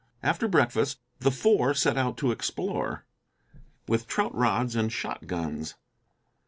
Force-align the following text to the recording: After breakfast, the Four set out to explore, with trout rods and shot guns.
After 0.23 0.47
breakfast, 0.47 0.99
the 1.19 1.29
Four 1.29 1.75
set 1.75 1.95
out 1.95 2.17
to 2.17 2.31
explore, 2.31 3.05
with 3.87 4.07
trout 4.07 4.33
rods 4.33 4.75
and 4.75 4.91
shot 4.91 5.27
guns. 5.27 5.75